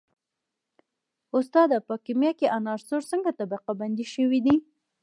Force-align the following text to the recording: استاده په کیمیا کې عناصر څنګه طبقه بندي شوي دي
استاده 1.37 1.77
په 1.87 1.93
کیمیا 2.05 2.31
کې 2.39 2.51
عناصر 2.57 3.01
څنګه 3.11 3.31
طبقه 3.39 3.71
بندي 3.79 4.05
شوي 4.13 4.39
دي 4.45 4.55